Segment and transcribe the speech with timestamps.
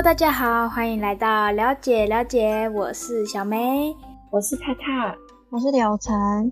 [0.00, 3.94] Hello，大家好，欢迎来到了解了解，我是小梅，
[4.32, 5.14] 我是太太，
[5.50, 6.50] 我是柳晨。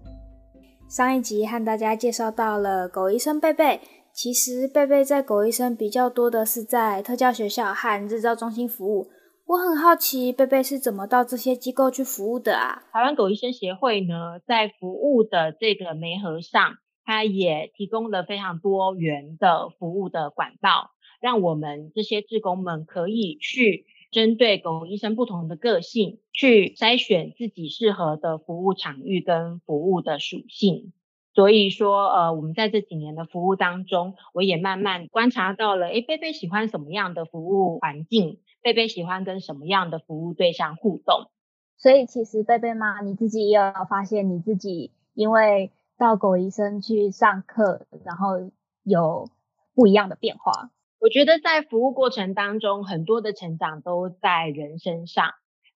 [0.87, 3.81] 上一集和大家介绍到了狗医生贝贝，
[4.13, 9.09] 其实贝贝在狗医生比较多的是在特教学校和日照中心服务。
[9.47, 12.83] 我很好奇，贝贝是怎么到这些机构去服务的啊？
[12.93, 20.91] 台湾狗医生协会呢，在服务的这个媒合上，它也提供了非常多元的服务的管道。
[21.21, 30.93] 让我们这些志工们可以去针对狗医生不同的个性，去筛选自己适合的服务场域跟服务的属性。
[31.35, 38.41] 所以说，呃，我们在这几年的服务当中，我也慢慢观察到了，诶，贝贝喜欢什么样的服务环境？
[38.61, 41.31] 贝贝喜欢跟什么样的服务对象互动？
[41.77, 48.51] 所以，其实贝贝妈，你自己也有发现你自己因为到狗医生去上课，然后
[48.83, 49.31] 有
[49.75, 50.71] 不一样的变化。
[51.01, 55.31] 我觉得在服务过程当中，很多的成长都在人身上。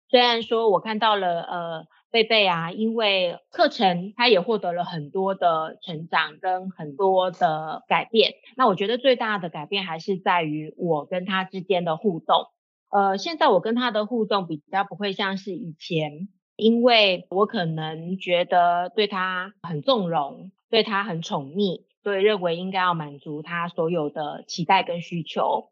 [0.10, 8.34] 虽然说我看到了，呃，贝贝啊，因为课程他也获得了很多的成长跟很多的改变。
[8.56, 12.46] 那我觉得最大的改变还是在于我跟他之间的互动。
[12.90, 21.84] 呃，现在我跟他的互动比较不会像是以前，因为我可能觉得对他很纵容，对他很宠溺。
[22.04, 25.70] 所以认为应该要满足他所有的期待跟需求，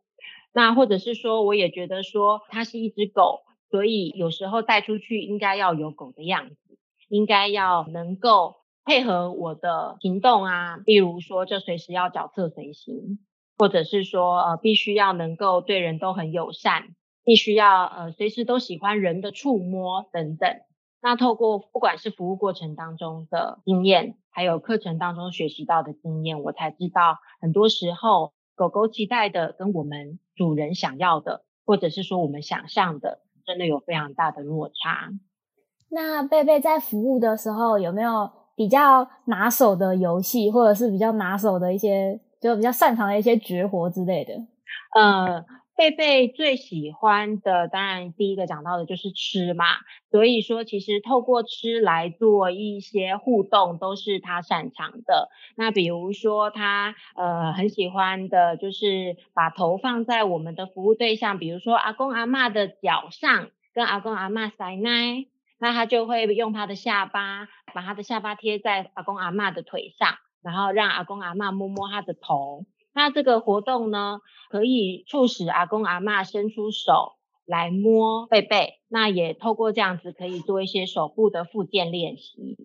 [0.54, 6.78] 那或者是说，我也觉得说它是一只狗，所以有时候带出去应该要有狗的样子，
[7.10, 13.20] 应该要能够配合我的行动啊，比如说就随时要脚侧随行，
[13.58, 20.50] 或者是说呃必须要能够对人都很友善，必须要呃随时都喜欢人的触摸等等。
[21.08, 35.14] 那透过不管是服务过程当中的经验，还有课程当中学习到的经验，我才知道很多时候狗狗期待的跟我们主人想要的，或者是说我们想象的，真的有非常大的落差。
[35.90, 44.34] 那贝贝在服务的时候有没有比较拿手的游戏，或者是比较拿手的一些，就比较擅长的一些绝活之类的？
[44.94, 45.46] 呃。
[45.78, 49.66] 贝贝最喜欢的，当然第一个讲到的就是吃嘛，
[50.10, 55.30] 所以说其实透过吃来做一些互动，都是他擅长的。
[55.56, 65.28] 那比如说他呃很喜欢的，就是把头放在我们的服务对象，比如说阿公阿嬷的脚上，跟阿公阿嬷塞奶，
[65.60, 72.66] 那他就会用他的下巴，把他的下巴贴在阿公阿嬷的腿上，然后让阿公阿嬷摸摸他的头。
[72.98, 77.14] 那这个活动呢，可以促使阿公阿嬷伸出手
[77.46, 82.58] 来摸贝贝，那也透过这样子可以做一些手部的复健练习。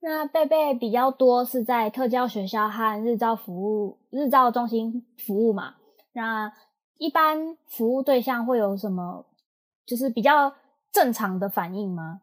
[0.00, 5.74] 那贝贝比较多是在特教学校和日照服务、日照中心服务嘛？
[6.14, 6.50] 那
[6.96, 9.26] 一般服务对象会有什么，
[9.84, 10.54] 就是比较
[10.90, 12.22] 正常的反应吗？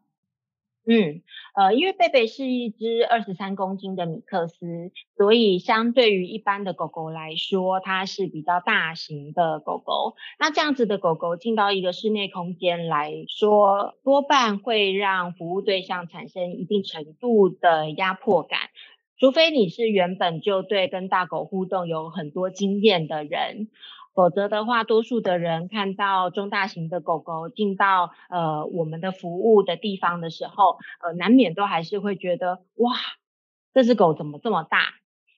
[0.90, 1.20] 嗯，
[1.54, 10.14] 呃，因为贝贝是一只二十三公斤的米克斯，所以相对于一般的狗狗来说，它是比较大型的狗狗。
[10.40, 18.58] 那这样子的狗狗进到一个室内空间来说，多半会让服务对象产生一定程度的压迫感，
[19.18, 23.68] 除非你是原本就对跟大狗互动有很多经验的人。
[24.18, 32.96] 否则的话，多数的人看到中大型的狗狗进到呃我们的服务的地方的时候，呃，难免都还是会觉得哇，
[33.72, 34.80] 这只狗怎么这么大？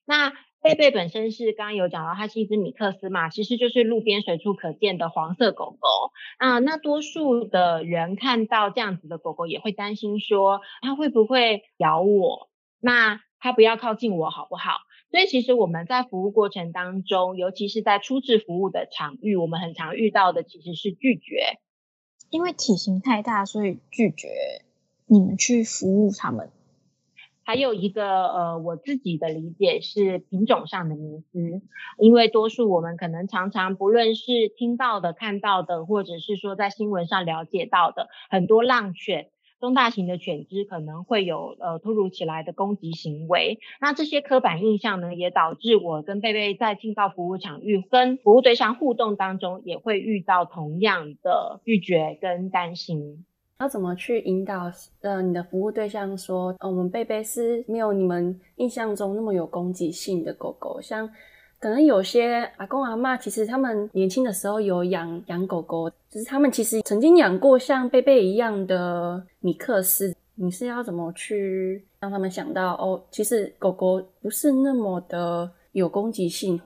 [0.07, 0.33] 那
[0.63, 6.59] 贝贝本身是刚刚有讲到，它是一只米克斯嘛，其实就是路边随处可见的黄色狗狗啊。
[6.59, 12.49] 那多数的人看到这样子的狗狗，也会担心说它会不会咬我？
[12.81, 14.81] 那它不要靠近我好不好？
[15.11, 21.59] 所以其实我们在服务过程当中，尤其是在初次服务的场域，我们很常遇到的其实是拒绝，
[22.31, 24.29] 因为体型太大，所以拒绝
[25.07, 26.51] 你们去服务他们。
[27.43, 31.61] 还有一个呃，我自己的理解是品种上的迷思，
[31.99, 39.31] 因为多数我们可能常常不论是听到的、看到的，或者是说在新闻上了解到的很多浪犬。
[39.61, 53.25] 中大型的犬只可能会有呃突如其来的攻击行为，那这些刻板印象呢，也导致我跟贝贝在进到服务场域跟服务对象互动当中，也会遇到同样的拒绝跟担心。
[53.59, 54.73] 要怎么去引导
[55.03, 61.11] 呃你的服务对象说，我们贝贝是没有你们印象中那么有攻击性的狗狗，像。
[61.61, 70.17] 可能有些阿公阿嬷，其实他们年轻的时候有养养狗狗，就是他们其实曾经养过像贝贝一样的米克斯。
[70.37, 76.59] 你是要怎么去让他们想到哦，其实狗狗不是那么的有攻击性？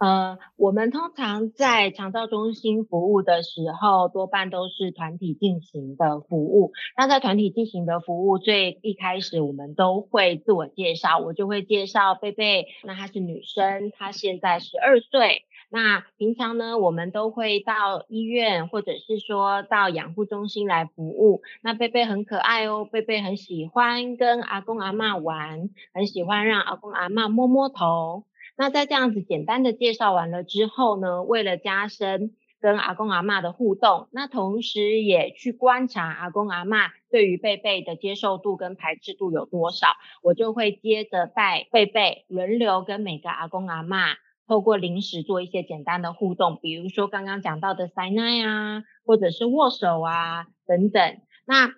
[0.00, 6.72] 呃，我们通常在长照中心服务的时候，多半都是团体进行的服务。
[6.96, 15.44] 那在团体进行的服务，最一开始我们都会自我介绍，我就会介绍贝贝，那她是女生，她现在十二岁。
[15.70, 21.42] 那平常呢，我们都会到医院或者是说到养护中心来服务。
[21.60, 28.24] 那贝贝很可爱哦，贝贝很喜欢跟阿公阿嬷玩，很喜欢让阿公阿嬷摸摸头。
[28.58, 39.86] 那在这样子简单的介绍完了之后呢，为了加深跟阿公阿嬷的互动，那同时也去观察阿公阿嬷对于贝贝的接受度跟排斥度有多少，
[40.24, 44.16] 我就会接着带贝贝轮流跟每个阿公阿嬷
[44.48, 51.20] 透过零食做一些简单的互动，比如说刚刚讲到的塞奶啊，或者是握手啊等等。
[51.46, 51.70] 那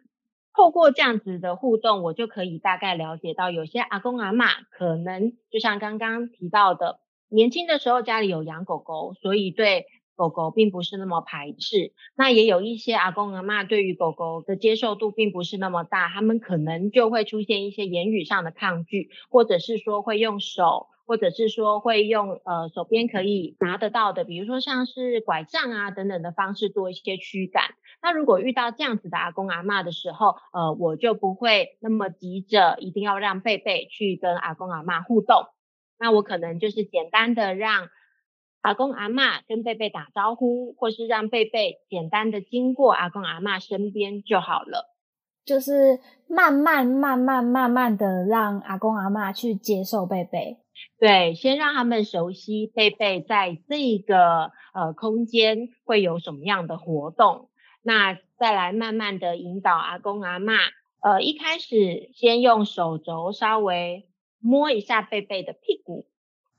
[0.54, 9.86] 透过这样子的互动，我就可以大概了解到，有些阿公阿嬷可能就像刚刚提到的，年轻的时候家里有养狗狗，所以对
[10.16, 11.92] 狗狗并不是那么排斥。
[12.16, 20.88] 那也有一些阿公阿嬷对于狗狗的接受度并不是那么大，他们可能就会出现一些言语上的抗拒，或者是说会用手。
[21.10, 27.64] 或者是说会用呃手边可以拿得到的，比如说像是拐杖啊等等的方式做一些驱赶。
[28.00, 35.46] 那如果遇到这样子的阿公阿嬷的时候，呃，我就不会那么急着一定要让贝贝去跟阿公阿嬷互动。
[35.98, 37.88] 那我可能就是简单的让
[38.60, 44.86] 阿公阿嬷跟贝贝打招呼，或是让贝贝简单的经过阿公阿嬷身边就好了。
[45.44, 45.98] 就是
[46.28, 50.58] 慢慢慢慢慢慢的让阿公阿嬷去接受贝贝。
[50.98, 57.50] 对，先让他们熟悉贝贝在这个呃空间会有什么样的活动，
[57.82, 60.54] 那再来慢慢的引导阿公阿妈，
[61.00, 64.08] 呃，一开始先用手肘稍微
[64.38, 66.06] 摸一下贝贝的屁股，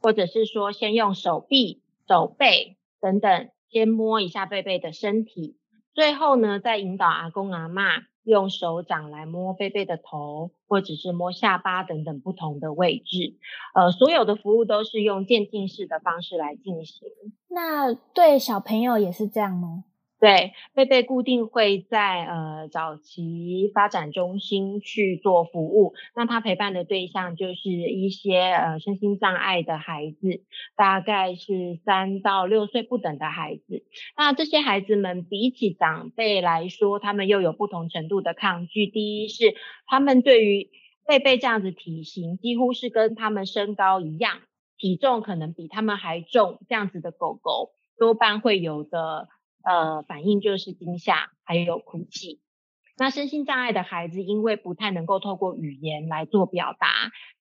[0.02, 5.58] 或者是说先用手臂、手背等等先摸一下贝贝的身体，
[5.94, 8.04] 最后呢再引导阿公阿妈。
[8.24, 13.38] 用手掌来摸贝贝的头，或者是摸下巴等等不同的位置，
[13.74, 17.08] 呃，所有的服务都是用渐进式的方式来进行。
[17.50, 19.86] 那对小朋友也是这样吗？
[20.22, 25.96] 对，贝贝固定会在呃早期发展中心去做服务。
[26.16, 30.44] 那他陪伴的对象就是一些呃身心障碍的孩子，
[30.76, 33.84] 大概是三到六岁不等的孩子。
[34.16, 38.86] 那这些孩子们比起长辈来说，他们又有不同程度的抗拒。
[38.86, 39.56] 第一是
[39.88, 40.70] 他们对于
[41.08, 44.38] 贝贝这样子体型，几乎是跟他们身高一样，
[44.78, 49.28] 体重可能比他们还重，这样子的狗狗多半会有的。
[49.64, 52.40] 呃，反应就是惊吓，还有哭泣。
[52.98, 56.88] 那身心障碍的孩子，因为不太能够透过语言来做表达，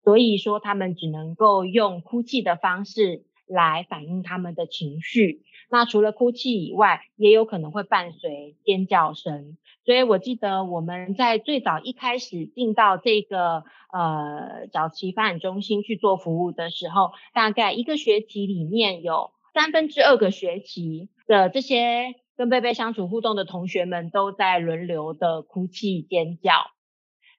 [0.03, 5.43] 所以说他们只能够用哭泣的方式来反映他们的情绪。
[5.69, 9.59] 那除了哭泣以外，也有可能会伴随尖叫声。
[9.85, 21.09] 所以我记得我们在最早一开始进到这个呃早期发展中心去做服务的时候，大概一个学期里面有三分之二个学期。
[21.31, 26.73] 的这些跟贝贝相处互动的同学们都在轮流的哭泣尖叫，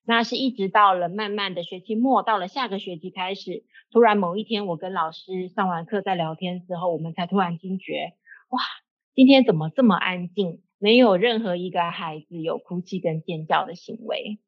[0.06, 8.14] 那是一直到了慢慢的学期末，到了下个学期开始，突然某一天我跟老师上完课在聊天之后，我们才突然惊觉，
[8.52, 8.62] 哇，
[9.14, 14.40] 今天怎么这么安静，没有任何一个孩子有哭泣跟尖叫的行为，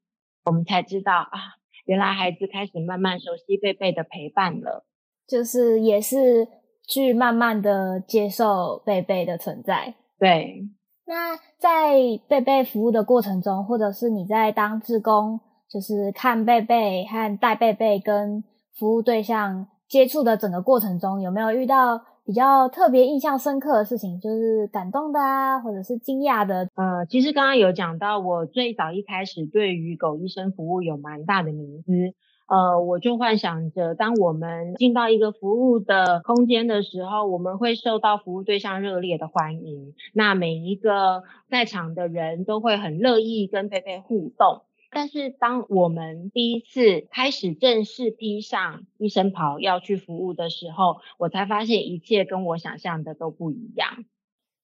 [0.45, 4.85] 我们才知道啊，原来孩子开始慢慢熟悉贝贝的陪伴了，
[5.27, 6.62] 就是也是。
[6.87, 9.95] 去慢慢的接受贝贝的存在。
[10.19, 10.63] 对，
[11.05, 11.93] 那在
[12.27, 18.43] 贝贝服务的过程中，或者是你在当志工，就是看贝贝和带贝贝跟
[18.77, 24.19] 服务对象接触的整个过程中，有没有遇到比较特别印象深刻的事情？
[24.19, 26.67] 就是感动的啊，或者是惊讶的？
[26.75, 32.13] 呃，其实刚刚有讲到，我最早一开始对于狗医生服务有蛮大的迷思。
[32.45, 39.95] 呃，我就幻想着，当我们进到一个服务的空间的时候，我们会受到服务对象热烈的欢迎。
[40.13, 44.63] 那每一个在场的人都会很乐意跟佩佩互动。
[44.91, 54.05] 但是，当我们第一次开始正式披上医生袍要去服务的时候，我才发现一切跟我想象的都不一样，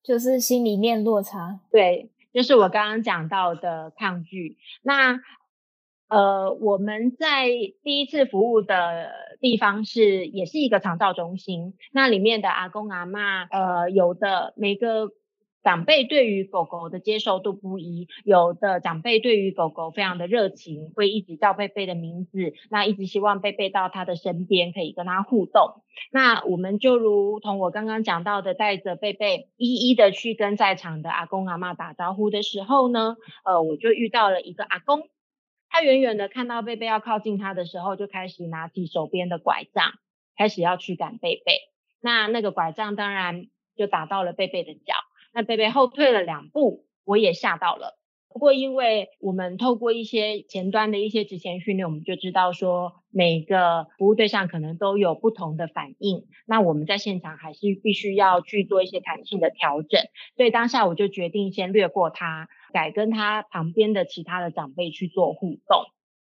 [0.04, 1.62] 就是心里面落差。
[1.72, 4.58] 对，就是我刚刚讲到的抗拒。
[4.84, 5.22] 那。
[6.10, 7.48] 呃，我们在
[7.84, 11.76] 第一次服务的地方是，也是一个长照中心。
[11.92, 15.12] 那里面的阿公阿嬷，呃，有的每个
[15.62, 25.84] 长辈对于狗狗的接受度不一，有的长辈对于狗狗非常的热情，会一直叫贝贝的名字，那一直希望贝贝到他的身边，可以跟他互动。
[26.12, 35.10] 那我们就如同我刚刚讲到的，带着贝贝一一的去跟在场的阿公阿嬷打招呼的时候呢，呃，我就遇到了一个阿公，
[35.70, 39.94] 他远远的看到贝贝要靠近他的时候，就开始拿起手边的拐杖，
[40.36, 41.54] 开始要驱赶贝贝。
[42.02, 44.94] 那那个拐杖当然就打到了贝贝的脚。
[45.34, 47.98] 那贝贝后退了两步，我也吓到了。
[48.32, 56.28] 不过，因为我们透过一些前端的一些职前训练，我们就知道说每个服务对象可能都有不同的反应。
[56.46, 60.02] 那我们在现场还是必须要去做一些弹性的调整。
[60.38, 65.86] 所以当下我就决定先略过他，改跟他旁边的其他的长辈去做互动。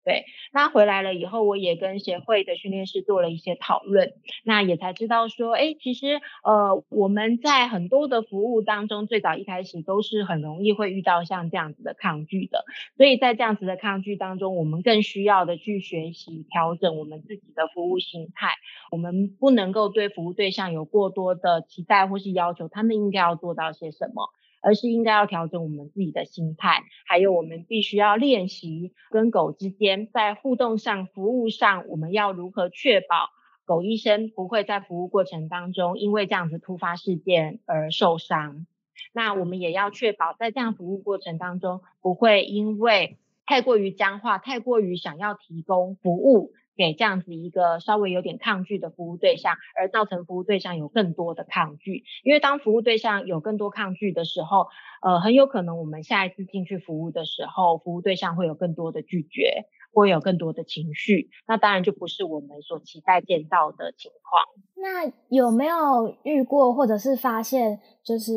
[0.06, 12.64] 对，那回来了以后，我也跟协会的训练师做了一些讨论，那也才知道说，哎，其实呃，我们在很多的服务当中，最早一开始都是很容易会遇到像这样子的抗拒的，
[12.96, 18.56] 所以在这样子的抗拒当中，我们更需要的去学习调整我们自己的服务心态，
[18.92, 24.30] 我们不能够对服务对象有过多的期待或是要求，他们应该要做到些什么。
[24.62, 33.30] 而是应该要调整我们自己的心态，还有我们必须要练习跟狗之间在互动上、服务上，我们要如何确保
[33.66, 38.66] 狗医生不会在服务过程当中因为这样子突发事件而受伤。
[39.14, 46.52] 那我们也要确保在这样服务过程当中不会因为太过于僵化、太过于想要提供服务。
[46.80, 52.06] 给这样子一个稍微有点抗拒的服务对象，而造成服务对象有更多的抗拒。
[52.24, 54.68] 因为当服务对象有更多抗拒的时候，
[55.02, 61.30] 呃，很有可能我们下一次进去服务的时候，服务对象会有更多的拒绝，会有更多的情绪。
[61.46, 64.42] 那当然就不是我们所期待见到的情况。
[64.78, 68.32] 那有没有遇过，或者是发现，就是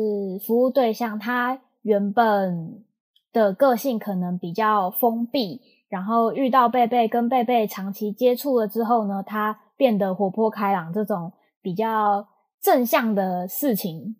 [0.45, 2.82] 服务对象他原本
[3.33, 5.59] 的个性可能比较封闭？
[5.89, 12.27] 然后遇到贝贝，跟贝贝长期接触了之后呢，他变得活泼开朗，这种比较
[12.59, 14.15] 正向的事情，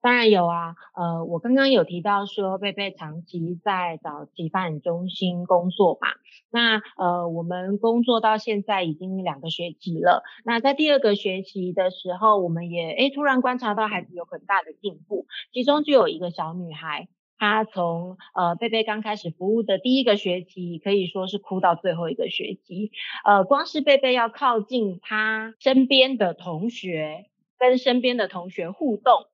[0.00, 0.74] 当然有啊。
[0.96, 6.08] 呃，我刚刚有提到说，贝贝长期在早期发展中心工作嘛，
[6.50, 10.22] 那呃，我们工作到现在已经两个学期了。
[10.46, 17.08] 那在第二个学期的时候，我们也诶突然观察到孩子有很大的进步，其中就有一个小女孩。
[17.38, 22.90] 他从呃贝贝刚开始服务的第一个学期，可以说是哭到最后一个学期。
[23.24, 27.26] 呃，光是贝贝要靠近他身边的同学，
[27.58, 29.26] 跟身边的同学互动，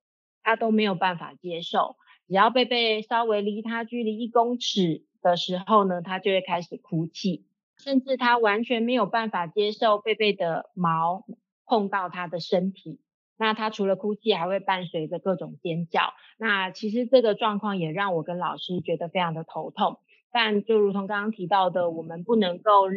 [0.43, 1.95] 他都没有办法接受。
[2.27, 7.45] 只要贝贝稍微离他距离一公尺的时候呢，他就会开始哭泣，
[7.77, 11.25] 甚至他完全没有办法接受贝贝的毛
[11.65, 12.99] 碰到他的身体。
[13.37, 16.13] 那他除了哭泣，还会伴随着各种尖叫。
[16.37, 19.99] 那其实这个状况也让我跟老师觉得非常的头痛。
[20.31, 22.87] 但就如同刚刚提到的，我们不能够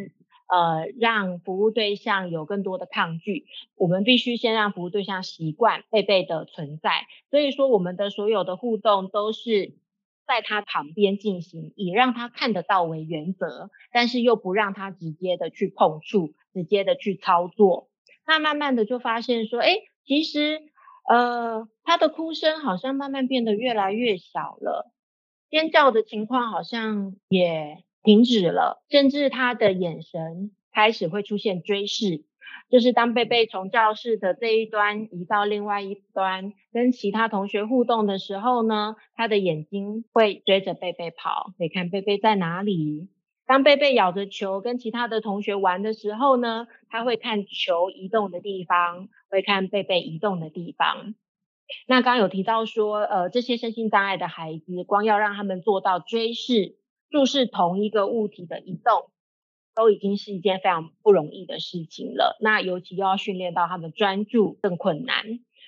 [0.49, 7.07] 呃让服务对象有更多的抗拒，我们必须先让服务对象习惯贝贝的存在。
[7.31, 9.75] 所以说，我们的所有的互动都是
[10.27, 17.89] 在他旁边进行，以让他看得到为原则，但是又不让他直接的去碰触，直接的去操作。
[18.27, 19.75] 那慢慢的就发现说，哎。
[20.09, 20.63] 其实，
[21.07, 24.91] 呃，他的哭声好像慢慢变得越来越小了，
[25.51, 32.25] 尖叫的情况好像也停止了，甚至他的眼神开始会出现追视，
[32.71, 43.11] 就是当贝贝从教室的这一端移到另外一端，跟其他同学互动的时候呢，他的眼睛会追着贝贝跑，可以看贝贝在哪里。
[43.47, 51.15] 当贝贝咬着球跟其他的同学玩的时候呢，他会看球移动的地方，会看贝贝移动的地方。
[51.87, 56.77] 那刚刚有提到说，呃，这些身心障碍的孩子，光要让他们做到追视、
[57.11, 59.11] 注视同一个物体的移动，
[59.75, 62.37] 都已经是一件非常不容易的事情了。
[62.41, 65.25] 那尤其又要训练到他们专注，更困难。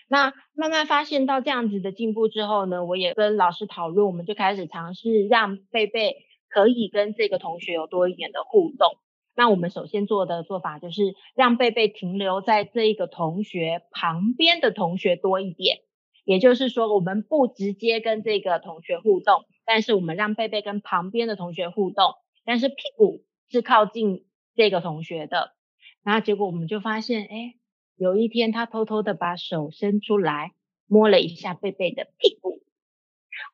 [0.08, 6.26] 那慢慢发现到这样子的进步之后呢，我也跟老师讨论，我们就开始尝试让贝贝。
[6.52, 8.98] 可以跟这个同学有多一点的互动。
[9.40, 15.78] 那我们首先做的做法就是让贝贝停留在这一个同学旁边的同学多一点。
[16.26, 25.54] 也就是说，我们不直接跟这个同学互动，但是我们让贝贝跟旁边的同学互动，但是屁股是靠近这个同学的。
[26.02, 27.54] 然后结果我们就发现，哎，
[27.96, 30.52] 有一天他偷偷的把手伸出来
[30.86, 32.60] 摸了一下贝贝的屁股，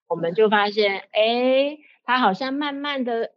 [0.08, 1.78] 我们就发现，哎。
[2.08, 3.32] 他好像慢慢的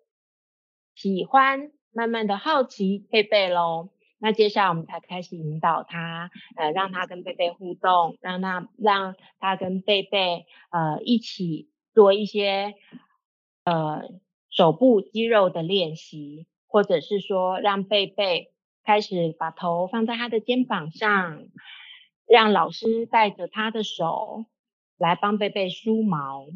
[0.94, 3.89] 喜欢，慢慢的好奇贝贝喽。
[4.20, 12.75] 那接下来我们才开始引导他，呃，让他跟贝贝互动，让他让他跟贝贝呃一起做一些
[13.65, 14.03] 呃
[14.50, 18.53] 手部肌肉的练习，或者是说让贝贝
[18.86, 21.48] 开始把头放在他的肩膀上，
[22.25, 24.46] 让老师带着他的手
[24.98, 26.48] 来帮贝贝梳毛。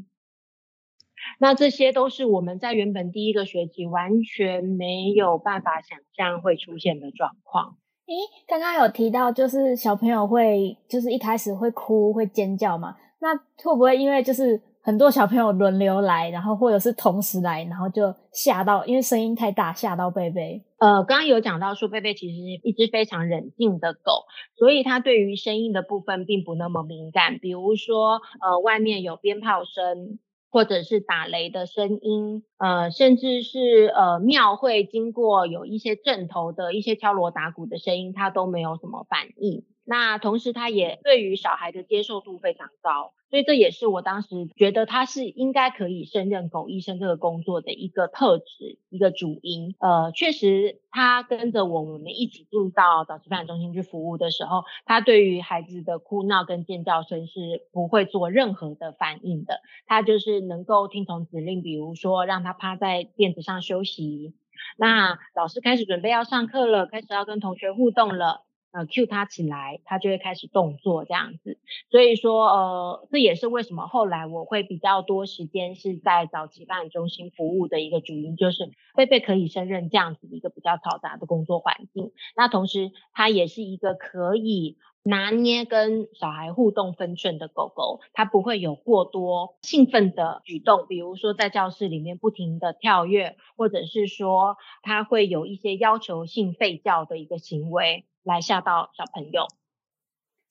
[1.39, 7.77] 那这些都是我们在原本第一个学期完全没有办法想象会出现的状况。
[8.05, 8.13] 诶，
[8.47, 12.95] 刚刚有提到，就是小朋友会，就是一开始会哭、会尖叫嘛？
[13.19, 20.61] 那会不会因为就是很多小朋友轮流来，然后或者是同时来，然后就吓到，因为声音太大吓到贝贝？
[20.79, 24.25] 呃，刚刚有讲到说，贝贝其实是一只非常冷静的狗，
[24.57, 27.39] 所以它对于声音的部分并不那么敏感。
[27.39, 30.19] 比如说，呃，外面有鞭炮声。
[30.53, 39.63] 或者是打雷的声音，呃，甚至是呃庙会经过有一些阵头的一些敲锣打鼓的声音，它都没有什么反应。
[39.85, 49.75] 那同时，他也对于小孩的接受度非常高，所以这也是我当时觉得他是应该可以胜任狗医生这个工作的一个特质，一个主因。
[49.79, 64.33] 呃，确实，他跟着我们一起进入到早期发展中心去服务的时候，他对于孩子的哭闹跟尖叫声是不会做任何的反应的，他就是能够听从指令，比如说让他趴在垫子上休息。
[64.77, 68.45] 那老师开始准备要上课了，开始要跟同学互动了。
[68.74, 71.60] 呃，cue 他起来，他就会开始动作这样子。
[71.92, 82.12] 所以说，呃，这也是为什么后来我会比较多时间是在早期发展中心服务的一个主因，就是贝贝可以胜任这样子一个比较嘈杂的工作环境。
[82.36, 98.06] 那同时，它也是一个可以拿捏跟小孩互动分寸的狗狗，它不会有过多兴奋的举动，比如说在教室里面不停的跳跃，或者是说它会有一些要求性吠叫的一个行为。
[98.24, 99.48] 来吓到小朋友，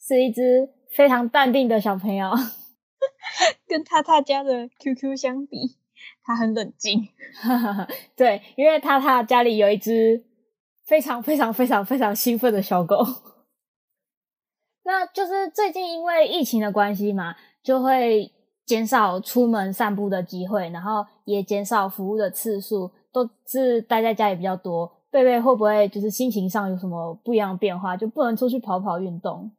[0.01, 2.31] 是一只非常淡定的小朋友。
[3.67, 5.77] 跟他他家的 QQ 相比，
[6.23, 7.09] 他很冷静。
[8.15, 10.25] 对，因为他他家里有一只
[10.85, 13.05] 非常非常非常非常兴奋的小狗。
[14.85, 18.33] 那就是最近因为疫情的关系嘛，就会
[18.67, 25.02] 减少出门散步的机会，然后也减少服务的次数，都是待在家里比较多。
[25.13, 29.53] 贝贝会不会就是心情上有什么不一样的变化，就不能出去跑跑运动？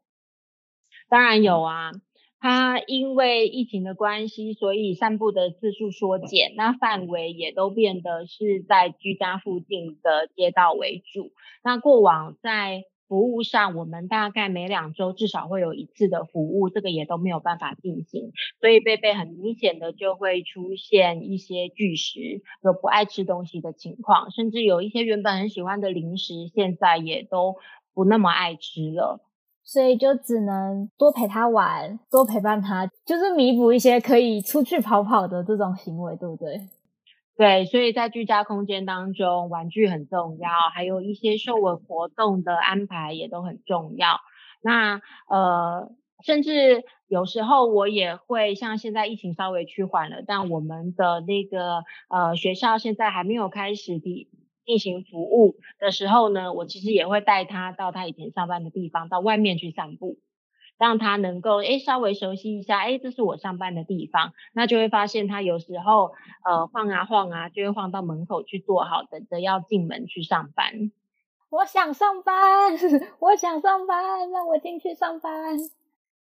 [1.07, 1.91] 当然有啊，
[2.39, 11.31] 他因为疫情的关系，所以散步的次数缩减，那范围也都变得是在居家附近的街道为主。
[11.63, 27.57] 那过往在服务上，我们大概每两周至少会有一次的服务，这个也都没有办法进行，所以贝贝很明显的就会出现一些拒食，有不爱吃东西的情况，甚至有一些原本很喜欢的零食，现在也都
[27.93, 29.21] 不那么爱吃了，
[29.63, 36.61] 所以就只能多陪他玩，多陪伴他，就是弥补一些可以出去跑跑的这种行为，对不对？
[37.35, 44.19] 对，所以在居家空间当中，玩具很重要，还有一些嗅闻活动的安排也都很重要。
[44.61, 45.89] 那呃，
[46.23, 54.29] 甚至有时候我也会像现在疫情稍微趋缓了，但我们的那个呃学校现在还没有开始的
[54.63, 60.19] 进行服务的时候呢，我其实也会带他到他以前上班的地方，到外面去散步。
[60.77, 66.11] 让他能够诶稍微熟悉一下，诶这是我上班的地方，那就会发现他有时候
[66.43, 70.91] 呃晃啊晃啊，就会晃到门口去坐好，等着要进门去上班。
[71.49, 72.33] 我想上班，
[73.19, 75.57] 我想上班，让我进去上班。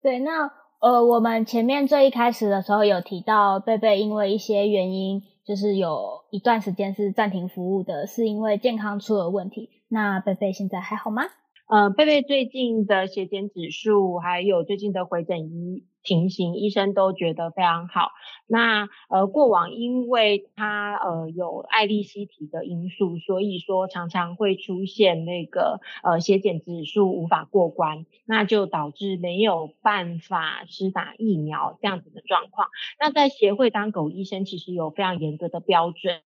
[0.03, 9.69] 对，那呃我们前面最一开始的时候有提到，贝贝因为一些原因，就是有一段时间是暂停服务的，是因为健康出了问题。
[9.89, 11.25] 那贝贝现在还好吗？
[11.69, 18.13] 呃，贝贝最近的血检指数，还有最近的回诊医情形，医生都觉得非常好。
[18.47, 32.69] 那呃，过往因为他呃有艾利西体的因素，所以说常常会出现那个呃血检指数无法过关，那就导致没有办法施打疫苗这样子的状况。
[32.99, 36.23] 那在协会当狗医生，其实有非常严格的标准，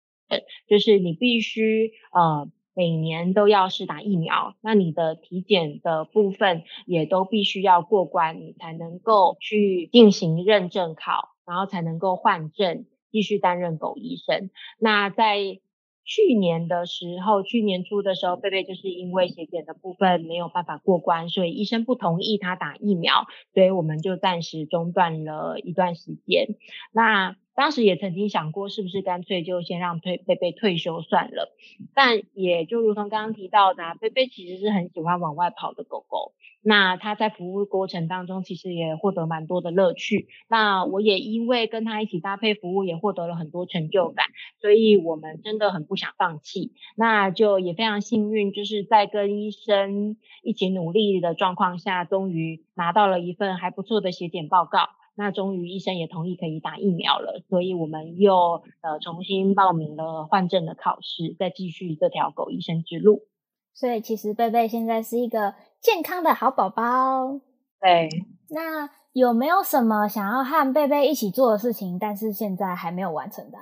[0.68, 2.50] 就是你必须呃。
[2.78, 14.52] 每年都要是打疫苗，那你的体检的部分也都必须要过关，你才能够去进行认证考，然后才能够换证，继续担任狗医生。
[14.78, 15.60] 那在
[16.06, 26.50] 去年的时候，去年初的时候，贝贝就是因为血检的部分没有办法过关，所以医生不同意他打疫苗，所以我们就暂时中断了一段时间。
[26.92, 31.52] 那当时也曾经想过，是不是干脆就先让退贝贝退休算了。
[31.96, 36.34] 但也就如同刚刚提到的，贝贝其实是很喜欢往外跑的狗狗。
[36.62, 40.28] 那他在服务过程当中，其实也获得蛮多的乐趣。
[40.48, 44.28] 那我也因为跟他一起搭配服务，也获得了很多成就感。
[44.62, 46.74] 所以我们真的很不想放弃。
[46.96, 54.90] 那就也非常幸运，就是在跟医生一起努力的状况下，终于拿到了一份还不错的血检报告。
[55.18, 63.24] 那终于医生也同意可以打疫苗了，所以我们又呃重新报名了换证的考试，再继续这条狗医生之路。
[63.74, 67.42] 所以其实贝贝现在是一个健康的好宝宝。
[67.82, 68.08] 对。
[68.50, 73.58] 那有没有什么想要和贝贝一起做的事情，但是现在还没有完成的？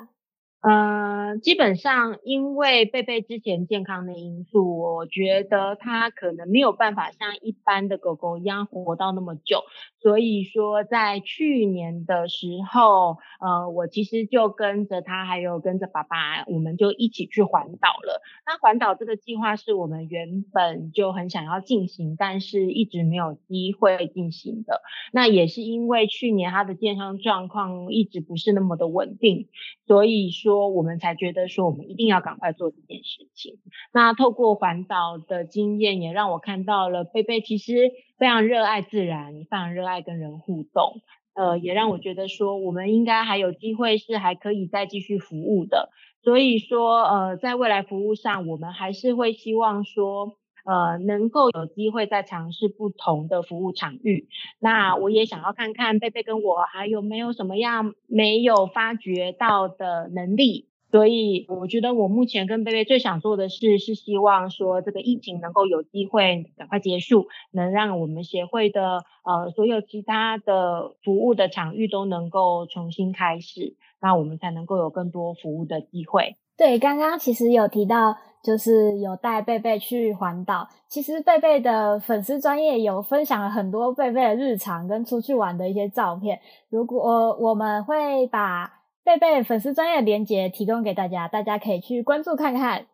[0.67, 9.61] 呃，基本上因为贝贝之前健康的因素，我觉得它可能没有办法像一般的狗狗一样活到那么久。
[10.01, 18.23] 所以说，在去年的时候，呃，我其实就跟着他，还有跟着爸爸，我们就一起去环岛了。
[18.47, 24.81] 那环岛这个计划是我们原本就很想要进行，但是一直没有机会进行的。
[25.11, 29.47] 那也是因为去年他的健康状况一直不是那么的稳定，
[29.85, 33.59] 所以说说我们才觉得说我们一定要赶快做这件事情。
[33.93, 37.91] 那透过环岛的经验，也让我看到了贝贝其实。
[38.17, 41.01] 非常热爱自然，非常热爱跟人互动，
[41.33, 45.89] 呃，也让我觉得说我们应该还有机会是还可以再继续服务的。
[46.23, 54.27] 所以说，呃，在未来服务上，我们还是会希望说，呃，能够有机会再尝试不同的服务场域。
[54.59, 60.67] 那我也想要看看贝贝跟我还有没有什么样没有发掘到的能力。
[60.91, 76.37] 所以我觉得我目前跟贝贝最想做的事是希望说这个疫情能够有机会赶快结束，能让我们协会的呃所有其他的服务的场域都能够重新开始，那我们才能够有更多服务的机会。
[76.57, 86.39] 对，刚刚其实有提到，就是有带贝贝去环岛，其实贝贝的粉丝专业有分享了很多贝贝的日常跟出去玩的一些照片，
[86.69, 88.73] 如果我们会把。
[89.05, 92.87] 贝贝粉丝专页连接提供给大家，大家可以去关注看看，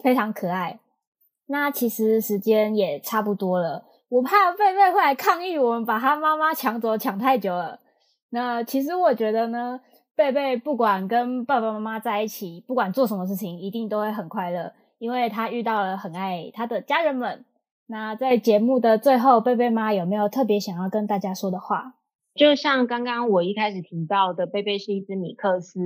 [0.00, 0.78] 非常可爱。
[1.48, 7.80] 那其实时间也差不多了，我怕贝贝会来抗议，我们把他妈妈抢走抢太久了。
[8.30, 9.80] 那其实我觉得呢，
[10.16, 17.44] 贝贝不管跟爸爸妈妈在一起，不管做什么事情，一定都会很快乐，因为他遇到了很爱他的家人们。
[17.86, 21.94] 那在节目的最后，贝贝妈有没有特别想要跟大家说的话？
[22.36, 25.80] 就像刚刚我一开始提到的，贝贝是一只米克斯。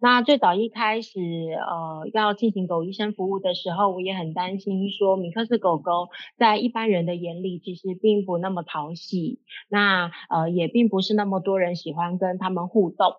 [0.00, 13.14] 那最早一开始，呃，要进行狗医生服务的时候，我也很担心说，米克斯狗狗在一般人的眼里其实并不那么讨喜，那呃，也并不是那么多人喜欢跟他们互动。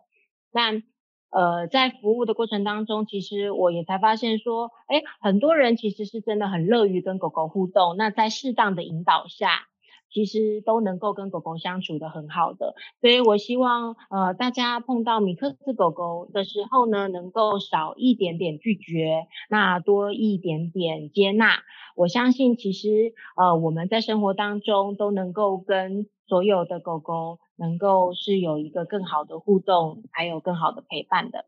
[0.53, 0.83] 但
[1.31, 7.97] 呃，在服务的过程当中，其实我也才发现说，诶，很多人其实是真的很乐于跟狗狗互动。
[7.97, 9.67] 那在适当的引导下，
[10.11, 21.63] 其实都能够跟狗狗相处得很好的，所以我希望呃大家碰到米克斯狗狗的时候呢，能够少一点点拒绝，那多一点点接纳。
[21.95, 31.45] 我相信其实呃我们在生活当中都能够跟所有的狗狗能够是有一个更好的互动，还有更好的陪伴的。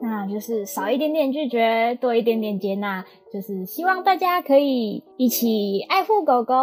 [0.00, 6.54] 那就是少一点点拒绝，多一点点接纳，就是希望大家可以一起爱护狗狗。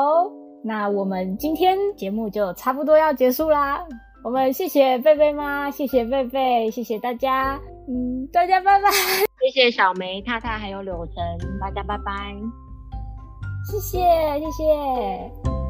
[0.64, 3.84] 那我们今天节目就差不多要结束啦，
[4.24, 8.90] 我们谢谢贝贝妈，谢谢贝贝，谢谢大家，嗯，大家拜拜。
[9.42, 11.16] 谢谢小梅、太太还有柳晨，
[11.60, 12.71] 大家拜拜。
[13.72, 14.00] 谢谢，
[14.40, 15.61] 谢谢。